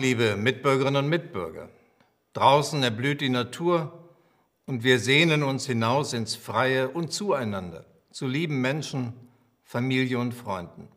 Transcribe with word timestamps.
Liebe 0.00 0.34
Mitbürgerinnen 0.34 1.04
und 1.04 1.10
Mitbürger, 1.10 1.68
draußen 2.32 2.82
erblüht 2.82 3.20
die 3.20 3.28
Natur 3.28 4.08
und 4.64 4.82
wir 4.82 4.98
sehnen 4.98 5.42
uns 5.42 5.66
hinaus 5.66 6.14
ins 6.14 6.36
Freie 6.36 6.88
und 6.88 7.12
zueinander, 7.12 7.84
zu 8.10 8.26
lieben 8.26 8.62
Menschen, 8.62 9.12
Familie 9.62 10.18
und 10.18 10.32
Freunden. 10.32 10.88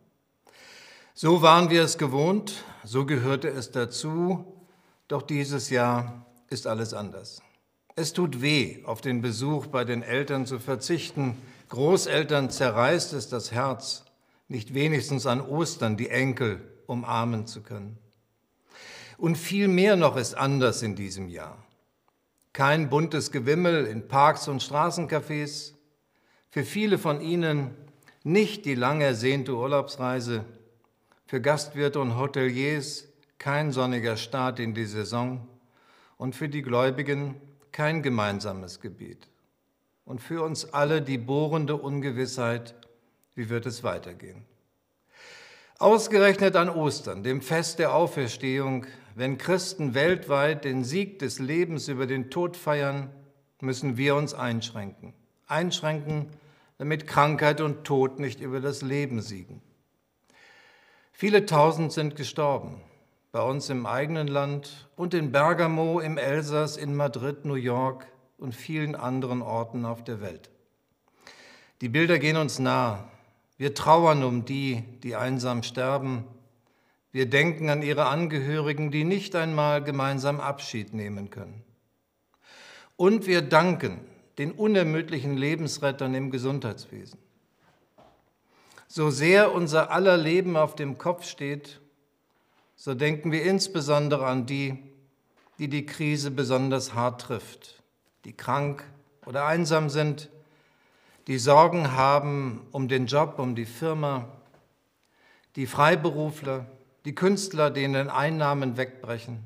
So 1.14 1.42
waren 1.42 1.70
wir 1.70 1.84
es 1.84 1.98
gewohnt, 1.98 2.64
so 2.86 3.06
gehörte 3.06 3.50
es 3.50 3.72
dazu, 3.72 4.46
doch 5.10 5.22
dieses 5.22 5.70
Jahr 5.70 6.26
ist 6.50 6.66
alles 6.66 6.94
anders. 6.94 7.42
Es 7.98 8.14
tut 8.14 8.42
weh, 8.42 8.86
auf 8.86 9.02
den 9.02 9.22
Besuch 9.22 9.68
bei 9.68 9.84
den 9.84 10.02
Eltern 10.02 10.46
zu 10.46 10.60
verzichten. 10.60 11.38
Großeltern 11.68 12.50
zerreißt 12.50 13.12
es 13.12 13.28
das 13.28 13.52
Herz, 13.52 14.06
nicht 14.48 14.74
wenigstens 14.74 15.26
an 15.26 15.42
Ostern 15.42 15.98
die 15.98 16.10
Enkel 16.10 16.62
umarmen 16.88 17.48
zu 17.48 17.64
können. 17.64 17.98
Und 19.18 19.38
viel 19.38 19.68
mehr 19.68 19.96
noch 19.96 20.16
ist 20.16 20.36
anders 20.36 20.82
in 20.82 20.96
diesem 20.96 21.30
Jahr. 21.30 21.58
Kein 22.52 22.90
buntes 22.90 23.32
Gewimmel 23.32 23.86
in 23.86 24.08
Parks 24.08 24.48
und 24.48 24.62
Straßencafés. 24.62 25.74
Für 26.50 26.64
viele 26.64 26.98
von 26.98 27.22
Ihnen 27.22 27.72
nicht 28.24 28.66
die 28.66 28.76
lang 28.76 29.02
ersehnte 29.02 29.56
Urlaubsreise. 29.56 30.46
Für 31.26 31.42
Gastwirte 31.42 32.00
und 32.00 32.18
Hoteliers 32.18 33.08
kein 33.40 33.72
sonniger 33.72 34.18
Start 34.18 34.60
in 34.60 34.74
die 34.74 34.86
Saison. 34.86 35.48
Und 36.18 36.36
für 36.36 36.48
die 36.48 36.62
Gläubigen 36.62 37.42
kein 37.72 38.04
gemeinsames 38.04 38.80
Gebet. 38.80 39.28
Und 40.06 40.22
für 40.22 40.44
uns 40.44 40.74
alle 40.74 41.02
die 41.02 41.18
bohrende 41.18 41.76
Ungewissheit, 41.76 42.76
wie 43.36 43.50
wird 43.50 43.66
es 43.66 43.84
weitergehen. 43.84 44.46
Ausgerechnet 45.80 46.56
an 46.56 46.70
Ostern, 46.70 47.24
dem 47.24 47.42
Fest 47.42 47.80
der 47.80 47.94
Auferstehung, 47.96 48.86
wenn 49.16 49.38
Christen 49.38 49.94
weltweit 49.94 50.66
den 50.66 50.84
Sieg 50.84 51.20
des 51.20 51.40
Lebens 51.40 51.88
über 51.88 52.08
den 52.08 52.30
Tod 52.30 52.58
feiern, 52.58 53.10
müssen 53.62 53.98
wir 53.98 54.16
uns 54.16 54.34
einschränken. 54.34 55.14
Einschränken, 55.48 56.28
damit 56.78 57.08
Krankheit 57.08 57.62
und 57.62 57.84
Tod 57.84 58.20
nicht 58.20 58.42
über 58.42 58.60
das 58.60 58.82
Leben 58.82 59.22
siegen. 59.22 59.62
Viele 61.12 61.46
tausend 61.46 61.94
sind 61.94 62.16
gestorben, 62.16 62.82
bei 63.32 63.42
uns 63.42 63.70
im 63.70 63.86
eigenen 63.86 64.28
Land 64.28 64.90
und 64.96 65.14
in 65.14 65.32
Bergamo, 65.32 66.00
im 66.00 66.18
Elsass, 66.18 66.76
in 66.76 66.96
Madrid, 66.96 67.46
New 67.46 67.54
York 67.54 68.08
und 68.38 68.54
vielen 68.54 68.96
anderen 68.96 69.42
Orten 69.42 69.86
auf 69.86 70.04
der 70.04 70.22
Welt. 70.22 70.50
Die 71.82 71.90
Bilder 71.90 72.20
gehen 72.20 72.38
uns 72.38 72.60
nah. 72.60 73.10
Wir 73.58 73.74
trauern 73.74 74.24
um 74.24 74.46
die, 74.46 74.84
die 75.04 75.16
einsam 75.16 75.64
sterben, 75.64 76.26
wir 77.14 77.30
denken 77.30 77.70
an 77.70 77.84
ihre 77.84 78.08
Angehörigen, 78.08 78.90
die 78.90 79.04
nicht 79.04 79.36
einmal 79.36 79.84
gemeinsam 79.84 80.40
Abschied 80.40 80.94
nehmen 80.94 81.30
können. 81.30 81.64
Und 82.98 83.28
wir 83.28 83.44
danken 83.44 84.00
den 84.40 84.52
unermüdlichen 84.52 85.38
Lebensrettern 85.38 86.16
im 86.16 86.32
Gesundheitswesen. 86.32 87.20
So 88.88 89.12
sehr 89.12 89.54
unser 89.54 89.92
aller 89.92 90.18
Leben 90.18 90.58
auf 90.58 90.76
dem 90.76 90.98
Kopf 90.98 91.26
steht, 91.26 91.80
so 92.76 92.96
denken 92.96 93.32
wir 93.32 93.44
insbesondere 93.44 94.26
an 94.26 94.48
die, 94.48 94.78
die 95.60 95.68
die 95.68 95.86
Krise 95.86 96.32
besonders 96.32 96.96
hart 96.96 97.22
trifft, 97.22 97.84
die 98.26 98.34
krank 98.34 98.84
oder 99.28 99.46
einsam 99.46 99.90
sind, 99.90 100.30
die 101.28 101.38
Sorgen 101.38 101.92
haben 101.92 102.66
um 102.72 102.88
den 102.88 103.06
Job, 103.06 103.36
um 103.38 103.54
die 103.54 103.66
Firma, 103.66 104.28
die 105.56 105.68
Freiberufler, 105.68 106.66
die 107.06 107.16
Künstler, 107.16 107.70
denen 107.70 108.10
Einnahmen 108.10 108.78
wegbrechen, 108.78 109.46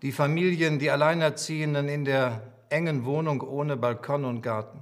die 0.00 0.12
Familien, 0.12 0.78
die 0.78 0.90
Alleinerziehenden 0.90 1.88
in 1.88 2.04
der 2.04 2.42
engen 2.70 3.04
Wohnung 3.04 3.42
ohne 3.42 3.76
Balkon 3.76 4.24
und 4.24 4.42
Garten. 4.42 4.80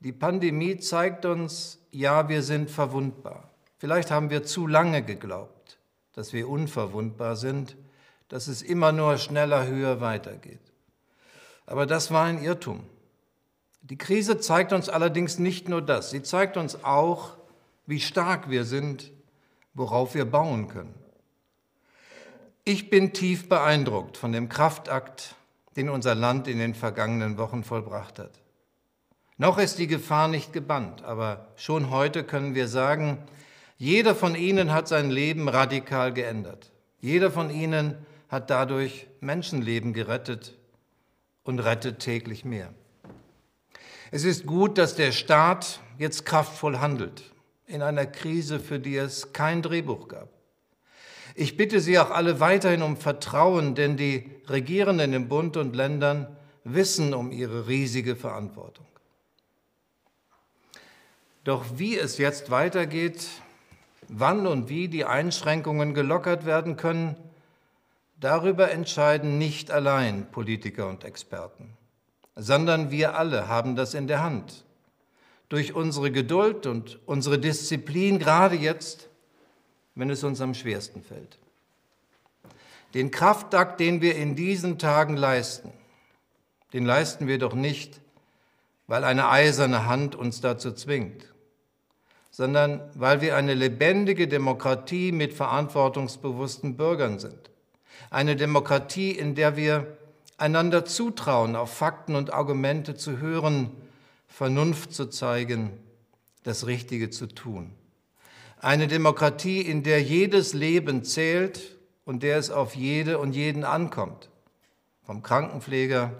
Die 0.00 0.12
Pandemie 0.12 0.78
zeigt 0.78 1.24
uns, 1.26 1.78
ja, 1.90 2.28
wir 2.28 2.42
sind 2.42 2.70
verwundbar. 2.70 3.50
Vielleicht 3.78 4.10
haben 4.10 4.30
wir 4.30 4.42
zu 4.42 4.66
lange 4.66 5.02
geglaubt, 5.02 5.78
dass 6.12 6.32
wir 6.32 6.48
unverwundbar 6.48 7.36
sind, 7.36 7.76
dass 8.28 8.48
es 8.48 8.62
immer 8.62 8.90
nur 8.90 9.18
schneller, 9.18 9.66
höher 9.66 10.00
weitergeht. 10.00 10.60
Aber 11.66 11.86
das 11.86 12.10
war 12.10 12.24
ein 12.24 12.42
Irrtum. 12.42 12.84
Die 13.82 13.98
Krise 13.98 14.38
zeigt 14.38 14.72
uns 14.72 14.88
allerdings 14.88 15.38
nicht 15.38 15.68
nur 15.68 15.82
das, 15.82 16.10
sie 16.10 16.22
zeigt 16.22 16.56
uns 16.56 16.82
auch, 16.84 17.36
wie 17.86 18.00
stark 18.00 18.48
wir 18.48 18.64
sind 18.64 19.12
worauf 19.74 20.14
wir 20.14 20.24
bauen 20.24 20.68
können. 20.68 20.94
Ich 22.64 22.90
bin 22.90 23.12
tief 23.12 23.48
beeindruckt 23.48 24.16
von 24.16 24.32
dem 24.32 24.48
Kraftakt, 24.48 25.34
den 25.76 25.88
unser 25.88 26.14
Land 26.14 26.46
in 26.46 26.58
den 26.58 26.74
vergangenen 26.74 27.38
Wochen 27.38 27.64
vollbracht 27.64 28.18
hat. 28.18 28.40
Noch 29.36 29.58
ist 29.58 29.78
die 29.78 29.86
Gefahr 29.86 30.28
nicht 30.28 30.52
gebannt, 30.52 31.02
aber 31.02 31.48
schon 31.56 31.90
heute 31.90 32.22
können 32.22 32.54
wir 32.54 32.68
sagen, 32.68 33.18
jeder 33.78 34.14
von 34.14 34.36
Ihnen 34.36 34.72
hat 34.72 34.86
sein 34.86 35.10
Leben 35.10 35.48
radikal 35.48 36.12
geändert. 36.12 36.70
Jeder 37.00 37.32
von 37.32 37.50
Ihnen 37.50 37.96
hat 38.28 38.50
dadurch 38.50 39.08
Menschenleben 39.20 39.92
gerettet 39.92 40.56
und 41.42 41.58
rettet 41.58 41.98
täglich 41.98 42.44
mehr. 42.44 42.72
Es 44.12 44.22
ist 44.22 44.46
gut, 44.46 44.78
dass 44.78 44.94
der 44.94 45.10
Staat 45.10 45.80
jetzt 45.98 46.24
kraftvoll 46.24 46.78
handelt 46.78 47.31
in 47.72 47.82
einer 47.82 48.06
Krise, 48.06 48.60
für 48.60 48.78
die 48.78 48.96
es 48.96 49.32
kein 49.32 49.62
Drehbuch 49.62 50.08
gab. 50.08 50.28
Ich 51.34 51.56
bitte 51.56 51.80
Sie 51.80 51.98
auch 51.98 52.10
alle 52.10 52.40
weiterhin 52.40 52.82
um 52.82 52.96
Vertrauen, 52.96 53.74
denn 53.74 53.96
die 53.96 54.30
Regierenden 54.48 55.14
im 55.14 55.28
Bund 55.28 55.56
und 55.56 55.74
Ländern 55.74 56.36
wissen 56.64 57.14
um 57.14 57.32
ihre 57.32 57.66
riesige 57.66 58.14
Verantwortung. 58.14 58.86
Doch 61.44 61.64
wie 61.76 61.98
es 61.98 62.18
jetzt 62.18 62.50
weitergeht, 62.50 63.26
wann 64.08 64.46
und 64.46 64.68
wie 64.68 64.88
die 64.88 65.06
Einschränkungen 65.06 65.94
gelockert 65.94 66.44
werden 66.44 66.76
können, 66.76 67.16
darüber 68.20 68.70
entscheiden 68.70 69.38
nicht 69.38 69.70
allein 69.70 70.30
Politiker 70.30 70.88
und 70.88 71.04
Experten, 71.04 71.76
sondern 72.36 72.90
wir 72.90 73.16
alle 73.18 73.48
haben 73.48 73.74
das 73.74 73.94
in 73.94 74.06
der 74.06 74.22
Hand 74.22 74.64
durch 75.52 75.74
unsere 75.74 76.10
Geduld 76.10 76.64
und 76.66 76.98
unsere 77.04 77.38
Disziplin, 77.38 78.18
gerade 78.18 78.56
jetzt, 78.56 79.10
wenn 79.94 80.08
es 80.08 80.24
uns 80.24 80.40
am 80.40 80.54
schwersten 80.54 81.02
fällt. 81.02 81.38
Den 82.94 83.10
Kraftakt, 83.10 83.78
den 83.78 84.00
wir 84.00 84.16
in 84.16 84.34
diesen 84.34 84.78
Tagen 84.78 85.14
leisten, 85.14 85.70
den 86.72 86.86
leisten 86.86 87.26
wir 87.26 87.38
doch 87.38 87.52
nicht, 87.52 88.00
weil 88.86 89.04
eine 89.04 89.28
eiserne 89.28 89.84
Hand 89.84 90.16
uns 90.16 90.40
dazu 90.40 90.72
zwingt, 90.72 91.30
sondern 92.30 92.80
weil 92.94 93.20
wir 93.20 93.36
eine 93.36 93.52
lebendige 93.52 94.28
Demokratie 94.28 95.12
mit 95.12 95.34
verantwortungsbewussten 95.34 96.78
Bürgern 96.78 97.18
sind. 97.18 97.50
Eine 98.08 98.36
Demokratie, 98.36 99.10
in 99.10 99.34
der 99.34 99.54
wir 99.58 99.98
einander 100.38 100.86
zutrauen, 100.86 101.56
auf 101.56 101.74
Fakten 101.74 102.14
und 102.14 102.32
Argumente 102.32 102.94
zu 102.94 103.18
hören 103.18 103.81
Vernunft 104.32 104.94
zu 104.94 105.10
zeigen, 105.10 105.78
das 106.42 106.66
Richtige 106.66 107.10
zu 107.10 107.26
tun. 107.26 107.70
Eine 108.58 108.88
Demokratie, 108.88 109.60
in 109.60 109.82
der 109.82 110.02
jedes 110.02 110.54
Leben 110.54 111.04
zählt 111.04 111.76
und 112.06 112.22
der 112.22 112.38
es 112.38 112.50
auf 112.50 112.74
jede 112.74 113.18
und 113.18 113.34
jeden 113.34 113.62
ankommt. 113.62 114.30
Vom 115.02 115.22
Krankenpfleger 115.22 116.14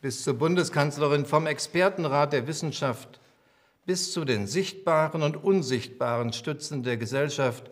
bis 0.00 0.24
zur 0.24 0.34
Bundeskanzlerin, 0.34 1.26
vom 1.26 1.46
Expertenrat 1.46 2.32
der 2.32 2.46
Wissenschaft 2.46 3.20
bis 3.84 4.12
zu 4.12 4.24
den 4.24 4.46
sichtbaren 4.46 5.22
und 5.22 5.36
unsichtbaren 5.36 6.32
Stützen 6.32 6.84
der 6.84 6.96
Gesellschaft 6.96 7.70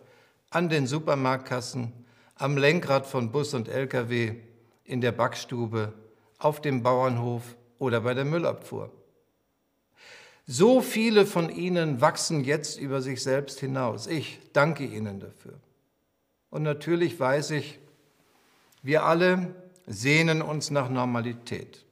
an 0.51 0.69
den 0.69 0.85
Supermarktkassen, 0.85 1.91
am 2.35 2.55
Lenkrad 2.55 3.07
von 3.07 3.31
Bus 3.31 3.55
und 3.55 3.67
Lkw, 3.67 4.35
in 4.83 5.01
der 5.01 5.11
Backstube, 5.11 5.91
auf 6.37 6.61
dem 6.61 6.83
Bauernhof 6.83 7.55
oder 7.79 8.01
bei 8.01 8.13
der 8.13 8.25
Müllabfuhr. 8.25 8.91
So 10.47 10.81
viele 10.81 11.25
von 11.25 11.49
ihnen 11.49 12.01
wachsen 12.01 12.43
jetzt 12.43 12.79
über 12.79 13.01
sich 13.01 13.23
selbst 13.23 13.59
hinaus. 13.59 14.05
Ich 14.07 14.39
danke 14.53 14.85
ihnen 14.85 15.19
dafür. 15.19 15.59
Und 16.51 16.63
natürlich 16.63 17.19
weiß 17.19 17.51
ich, 17.51 17.79
wir 18.83 19.03
alle 19.03 19.55
sehnen 19.87 20.41
uns 20.41 20.69
nach 20.69 20.89
Normalität. 20.89 21.83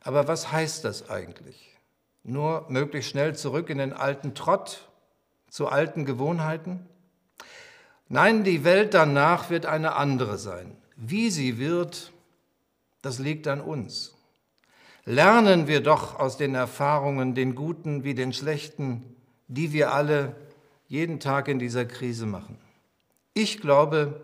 Aber 0.00 0.26
was 0.26 0.50
heißt 0.50 0.84
das 0.84 1.10
eigentlich? 1.10 1.76
Nur 2.22 2.64
möglichst 2.68 3.10
schnell 3.10 3.36
zurück 3.36 3.68
in 3.70 3.78
den 3.78 3.92
alten 3.92 4.34
Trott, 4.34 4.88
zu 5.50 5.68
alten 5.68 6.04
Gewohnheiten? 6.04 6.86
Nein, 8.08 8.42
die 8.42 8.64
Welt 8.64 8.94
danach 8.94 9.50
wird 9.50 9.66
eine 9.66 9.96
andere 9.96 10.38
sein. 10.38 10.76
Wie 10.96 11.30
sie 11.30 11.58
wird, 11.58 12.12
das 13.02 13.18
liegt 13.18 13.46
an 13.46 13.60
uns. 13.60 14.15
Lernen 15.08 15.68
wir 15.68 15.82
doch 15.82 16.18
aus 16.18 16.36
den 16.36 16.56
Erfahrungen, 16.56 17.36
den 17.36 17.54
guten 17.54 18.02
wie 18.02 18.14
den 18.14 18.32
schlechten, 18.32 19.04
die 19.46 19.72
wir 19.72 19.94
alle 19.94 20.34
jeden 20.88 21.20
Tag 21.20 21.46
in 21.46 21.60
dieser 21.60 21.84
Krise 21.84 22.26
machen. 22.26 22.58
Ich 23.32 23.60
glaube, 23.60 24.20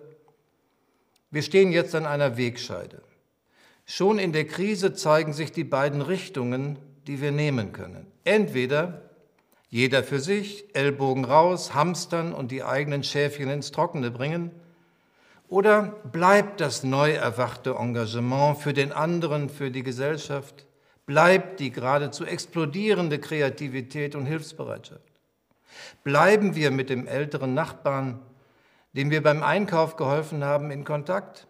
wir 1.30 1.42
stehen 1.42 1.70
jetzt 1.70 1.94
an 1.94 2.04
einer 2.04 2.36
Wegscheide. 2.36 3.00
Schon 3.86 4.18
in 4.18 4.32
der 4.32 4.44
Krise 4.44 4.92
zeigen 4.92 5.32
sich 5.32 5.52
die 5.52 5.64
beiden 5.64 6.02
Richtungen, 6.02 6.78
die 7.06 7.20
wir 7.20 7.30
nehmen 7.30 7.72
können. 7.72 8.08
Entweder 8.24 9.02
jeder 9.68 10.02
für 10.02 10.18
sich, 10.18 10.64
Ellbogen 10.74 11.24
raus, 11.24 11.74
hamstern 11.74 12.32
und 12.32 12.50
die 12.50 12.64
eigenen 12.64 13.04
Schäfchen 13.04 13.48
ins 13.50 13.70
Trockene 13.70 14.10
bringen, 14.10 14.50
oder 15.48 16.00
bleibt 16.10 16.60
das 16.60 16.82
neu 16.82 17.12
erwachte 17.12 17.76
Engagement 17.78 18.58
für 18.58 18.72
den 18.72 18.90
anderen, 18.90 19.48
für 19.48 19.70
die 19.70 19.82
Gesellschaft, 19.82 20.66
bleibt 21.06 21.60
die 21.60 21.70
geradezu 21.70 22.24
explodierende 22.24 23.18
Kreativität 23.18 24.14
und 24.14 24.26
Hilfsbereitschaft. 24.26 25.02
Bleiben 26.04 26.54
wir 26.54 26.70
mit 26.70 26.90
dem 26.90 27.06
älteren 27.06 27.54
Nachbarn, 27.54 28.20
dem 28.92 29.10
wir 29.10 29.22
beim 29.22 29.42
Einkauf 29.42 29.96
geholfen 29.96 30.44
haben, 30.44 30.70
in 30.70 30.84
Kontakt? 30.84 31.46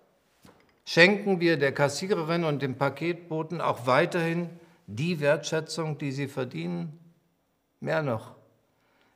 Schenken 0.85 1.41
wir 1.41 1.57
der 1.57 1.73
Kassiererin 1.73 2.45
und 2.45 2.63
dem 2.63 2.77
Paketboten 2.77 3.61
auch 3.61 3.87
weiterhin 3.87 4.51
die 4.87 5.21
Wertschätzung, 5.21 5.99
die 5.99 6.13
sie 6.13 6.29
verdienen? 6.29 6.99
Mehr 7.81 8.03
noch, 8.03 8.35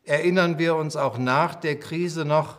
erinnern 0.04 0.58
wir 0.58 0.76
uns 0.76 0.96
auch 0.96 1.18
nach 1.18 1.54
der 1.54 1.78
Krise 1.78 2.24
noch, 2.24 2.58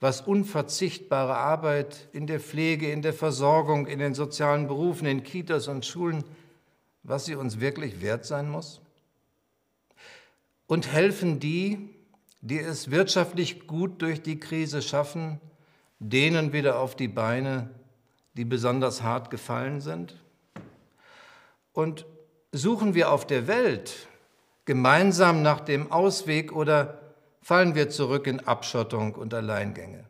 was 0.00 0.20
unverzichtbare 0.20 1.34
Arbeit 1.34 2.08
in 2.12 2.26
der 2.26 2.40
Pflege, 2.40 2.90
in 2.90 3.00
der 3.00 3.14
Versorgung, 3.14 3.86
in 3.86 4.00
den 4.00 4.12
sozialen 4.12 4.66
Berufen, 4.66 5.06
in 5.06 5.22
Kitas 5.22 5.68
und 5.68 5.86
Schulen, 5.86 6.24
was 7.04 7.26
sie 7.26 7.36
uns 7.36 7.60
wirklich 7.60 8.00
wert 8.00 8.24
sein 8.24 8.50
muss? 8.50 8.80
Und 10.66 10.90
helfen 10.90 11.38
die, 11.38 11.90
die 12.40 12.58
es 12.58 12.90
wirtschaftlich 12.90 13.66
gut 13.66 14.02
durch 14.02 14.22
die 14.22 14.40
Krise 14.40 14.82
schaffen, 14.82 15.40
denen 15.98 16.52
wieder 16.52 16.78
auf 16.78 16.96
die 16.96 17.08
Beine, 17.08 17.70
die 18.32 18.44
besonders 18.44 19.02
hart 19.02 19.30
gefallen 19.30 19.80
sind? 19.80 20.20
Und 21.72 22.06
suchen 22.52 22.94
wir 22.94 23.10
auf 23.12 23.26
der 23.26 23.46
Welt 23.46 24.08
gemeinsam 24.64 25.42
nach 25.42 25.60
dem 25.60 25.92
Ausweg 25.92 26.52
oder 26.52 27.00
fallen 27.42 27.74
wir 27.74 27.90
zurück 27.90 28.26
in 28.26 28.40
Abschottung 28.40 29.14
und 29.14 29.34
Alleingänge? 29.34 30.04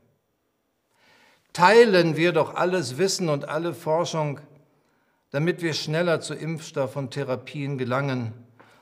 Teilen 1.52 2.16
wir 2.16 2.32
doch 2.32 2.54
alles 2.54 2.98
Wissen 2.98 3.28
und 3.28 3.48
alle 3.48 3.74
Forschung, 3.74 4.40
damit 5.34 5.62
wir 5.62 5.72
schneller 5.72 6.20
zu 6.20 6.32
Impfstoff 6.32 6.94
und 6.94 7.10
Therapien 7.10 7.76
gelangen 7.76 8.32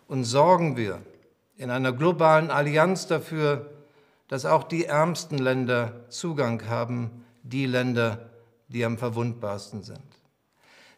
und 0.07 0.25
sorgen 0.25 0.77
wir 0.77 1.01
in 1.57 1.71
einer 1.71 1.95
globalen 1.95 2.51
Allianz 2.51 3.07
dafür, 3.07 3.71
dass 4.29 4.45
auch 4.45 4.65
die 4.65 4.85
ärmsten 4.85 5.39
Länder 5.39 6.05
Zugang 6.11 6.69
haben, 6.69 7.25
die 7.43 7.65
Länder, 7.65 8.29
die 8.69 8.85
am 8.85 8.99
verwundbarsten 8.99 9.83
sind. 9.83 10.03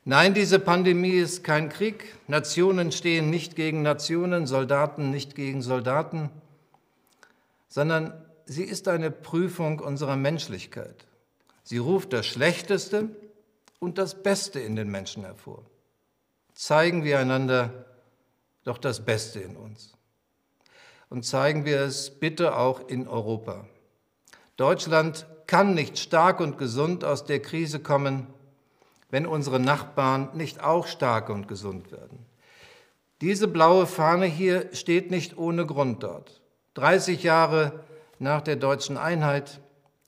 Nein, 0.05 0.35
diese 0.35 0.59
Pandemie 0.59 1.19
ist 1.19 1.45
kein 1.45 1.69
Krieg. 1.69 2.17
Nationen 2.27 2.91
stehen 2.91 3.31
nicht 3.31 3.55
gegen 3.55 3.83
Nationen, 3.83 4.49
Soldaten 4.49 5.13
nicht 5.13 5.37
gegen 5.37 5.63
Soldaten, 5.63 6.31
sondern 7.69 8.13
sie 8.45 8.65
ist 8.65 8.89
eine 8.89 9.13
Prüfung 9.13 9.79
unserer 9.79 10.17
Menschlichkeit. 10.17 11.07
Sie 11.63 11.79
ruft 11.79 12.13
das 12.13 12.27
Schlechteste 12.27 13.11
und 13.79 13.99
das 13.99 14.23
Beste 14.23 14.61
in 14.61 14.77
den 14.77 14.91
Menschen 14.91 15.25
hervor. 15.25 15.65
Zeigen 16.55 17.05
wir 17.05 17.19
einander 17.19 17.85
doch 18.65 18.79
das 18.79 19.05
Beste 19.05 19.41
in 19.41 19.57
uns. 19.57 19.93
Und 21.11 21.25
zeigen 21.25 21.65
wir 21.65 21.81
es 21.81 22.11
bitte 22.19 22.57
auch 22.57 22.89
in 22.89 23.07
Europa. 23.07 23.67
Deutschland 24.57 25.27
kann 25.47 25.75
nicht 25.75 25.99
stark 25.99 26.41
und 26.41 26.59
gesund 26.59 27.05
aus 27.05 27.25
der 27.25 27.41
Krise 27.41 27.81
kommen, 27.81 28.27
wenn 29.11 29.27
unsere 29.27 29.61
Nachbarn 29.61 30.31
nicht 30.35 30.63
auch 30.63 30.87
stark 30.87 31.29
und 31.29 31.47
gesund 31.47 31.93
werden. 31.93 32.25
Diese 33.21 33.47
blaue 33.49 33.87
Fahne 33.87 34.27
hier 34.27 34.69
steht 34.73 35.11
nicht 35.11 35.39
ohne 35.39 35.67
Grund 35.67 36.03
dort. 36.03 36.41
30 36.75 37.23
Jahre 37.23 37.85
nach 38.19 38.43
der 38.43 38.57
deutschen 38.57 38.97
Einheit, 38.97 39.61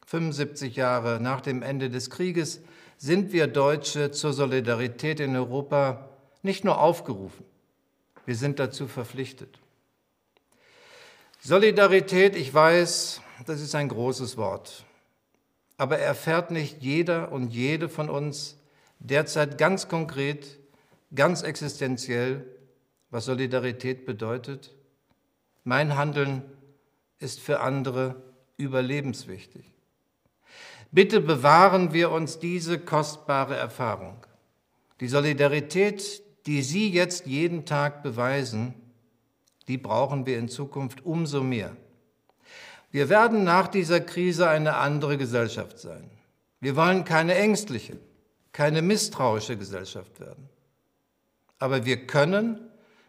75 0.06 0.76
Jahre 0.76 1.20
nach 1.20 1.40
dem 1.40 1.62
Ende 1.62 1.90
des 1.90 2.10
Krieges, 2.10 2.60
sind 2.96 3.32
wir 3.32 3.46
Deutsche 3.46 4.10
zur 4.10 4.32
Solidarität 4.32 5.20
in 5.20 5.37
Europa 5.37 6.08
nicht 6.43 6.64
nur 6.64 6.81
aufgerufen, 6.81 7.44
wir 8.25 8.37
sind 8.37 8.58
dazu 8.58 8.88
verpflichtet. 8.88 9.58
Solidarität, 11.40 12.34
ich 12.37 12.52
weiß, 12.52 13.20
das 13.46 13.60
ist 13.60 13.75
ein 13.75 13.88
großes 13.88 14.37
Wort, 14.37 14.84
aber 15.76 15.98
erfährt 15.98 16.50
nicht 16.50 16.82
jeder 16.82 17.31
und 17.32 17.52
jede 17.52 17.88
von 17.88 18.08
uns 18.08 18.56
derzeit 18.99 19.58
ganz 19.58 19.88
konkret, 19.88 20.58
ganz 21.14 21.42
existenziell, 21.42 22.44
was 23.10 23.26
Solidarität 23.26 24.06
bedeutet. 24.06 24.75
Mein 25.64 25.96
Handeln 25.96 26.42
ist 27.19 27.40
für 27.40 27.60
andere 27.60 28.22
überlebenswichtig. 28.56 29.75
Bitte 30.96 31.20
bewahren 31.20 31.93
wir 31.93 32.10
uns 32.10 32.38
diese 32.38 32.78
kostbare 32.78 33.54
Erfahrung. 33.54 34.16
Die 35.00 35.08
Solidarität, 35.08 36.22
die 36.46 36.62
Sie 36.62 36.90
jetzt 36.90 37.26
jeden 37.26 37.66
Tag 37.66 38.02
beweisen, 38.02 38.72
die 39.69 39.76
brauchen 39.76 40.25
wir 40.25 40.38
in 40.38 40.48
Zukunft 40.48 41.04
umso 41.04 41.43
mehr. 41.43 41.76
Wir 42.93 43.10
werden 43.10 43.44
nach 43.44 43.69
dieser 43.69 44.00
Krise 44.00 44.48
eine 44.48 44.76
andere 44.76 45.19
Gesellschaft 45.19 45.78
sein. 45.78 46.10
Wir 46.60 46.76
wollen 46.76 47.04
keine 47.04 47.34
ängstliche, 47.34 47.99
keine 48.52 48.81
misstrauische 48.81 49.58
Gesellschaft 49.58 50.19
werden. 50.19 50.49
Aber 51.58 51.84
wir 51.84 52.06
können 52.06 52.58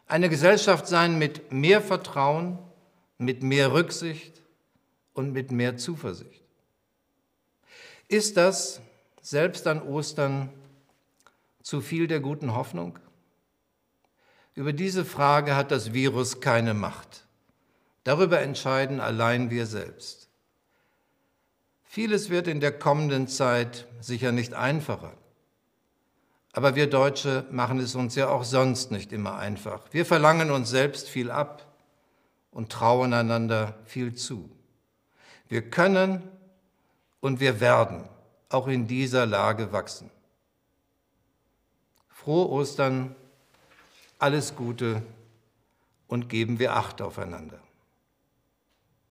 eine 0.07 0.27
Gesellschaft 0.27 0.87
sein 0.87 1.17
mit 1.17 1.53
mehr 1.53 1.81
Vertrauen, 1.81 2.59
mit 3.17 3.43
mehr 3.43 3.71
Rücksicht 3.71 4.41
und 5.13 5.31
mit 5.31 5.53
mehr 5.53 5.77
Zuversicht. 5.77 6.46
Ist 8.07 8.37
das 8.37 8.81
selbst 9.21 9.67
an 9.67 9.81
Ostern 9.81 10.49
zu 11.61 11.81
viel 11.81 12.07
der 12.07 12.21
guten 12.21 12.55
Hoffnung? 12.55 12.99
Über 14.55 14.71
diese 14.71 15.03
Frage 15.03 15.55
hat 15.55 15.71
das 15.71 15.93
Virus 15.93 16.39
keine 16.39 16.73
Macht. 16.73 17.25
Darüber 18.05 18.39
entscheiden 18.39 19.01
allein 19.01 19.49
wir 19.49 19.65
selbst. 19.65 20.29
Vieles 21.83 22.29
wird 22.29 22.47
in 22.47 22.61
der 22.61 22.71
kommenden 22.71 23.27
Zeit 23.27 23.87
sicher 23.99 24.31
nicht 24.31 24.53
einfacher. 24.53 25.13
Aber 26.53 26.75
wir 26.75 26.89
Deutsche 26.89 27.45
machen 27.51 27.79
es 27.79 27.93
uns 27.95 28.15
ja 28.15 28.29
auch 28.29 28.45
sonst 28.45 28.89
nicht 28.89 29.11
immer 29.11 29.37
einfach. 29.37 29.83
Wir 29.91 30.05
verlangen 30.05 30.49
uns 30.49 30.69
selbst 30.69 31.09
viel 31.09 31.29
ab 31.29 31.75
und 32.51 32.71
trauen 32.71 33.13
einander 33.13 33.77
viel 33.83 34.15
zu. 34.15 34.49
Wir 35.49 35.69
können 35.69 36.23
und 37.19 37.39
wir 37.39 37.59
werden 37.59 38.07
auch 38.49 38.67
in 38.67 38.87
dieser 38.87 39.25
Lage 39.25 39.71
wachsen. 39.71 40.09
Frohe 42.09 42.49
Ostern, 42.49 43.15
alles 44.19 44.55
Gute 44.55 45.03
und 46.07 46.29
geben 46.29 46.59
wir 46.59 46.75
Acht 46.75 47.01
aufeinander. 47.01 47.59